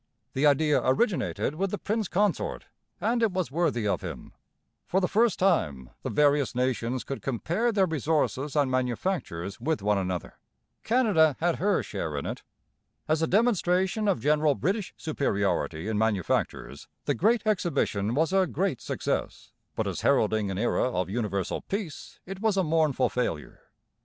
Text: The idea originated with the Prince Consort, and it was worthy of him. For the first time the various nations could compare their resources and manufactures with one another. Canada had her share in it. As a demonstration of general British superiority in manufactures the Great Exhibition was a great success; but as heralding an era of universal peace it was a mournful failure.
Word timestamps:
The 0.33 0.47
idea 0.47 0.81
originated 0.83 1.53
with 1.53 1.69
the 1.69 1.77
Prince 1.77 2.07
Consort, 2.07 2.65
and 2.99 3.21
it 3.21 3.31
was 3.31 3.51
worthy 3.51 3.87
of 3.87 4.01
him. 4.01 4.33
For 4.87 4.99
the 4.99 5.07
first 5.07 5.37
time 5.37 5.91
the 6.01 6.09
various 6.09 6.55
nations 6.55 7.03
could 7.03 7.21
compare 7.21 7.71
their 7.71 7.85
resources 7.85 8.55
and 8.55 8.71
manufactures 8.71 9.59
with 9.61 9.83
one 9.83 9.99
another. 9.99 10.39
Canada 10.83 11.35
had 11.39 11.57
her 11.57 11.83
share 11.83 12.17
in 12.17 12.25
it. 12.25 12.41
As 13.07 13.21
a 13.21 13.27
demonstration 13.27 14.07
of 14.07 14.19
general 14.19 14.55
British 14.55 14.95
superiority 14.97 15.87
in 15.87 15.99
manufactures 15.99 16.87
the 17.05 17.13
Great 17.13 17.43
Exhibition 17.45 18.15
was 18.15 18.33
a 18.33 18.47
great 18.47 18.81
success; 18.81 19.51
but 19.75 19.85
as 19.85 20.01
heralding 20.01 20.49
an 20.49 20.57
era 20.57 20.89
of 20.89 21.11
universal 21.11 21.61
peace 21.61 22.19
it 22.25 22.41
was 22.41 22.57
a 22.57 22.63
mournful 22.63 23.07
failure. 23.09 23.61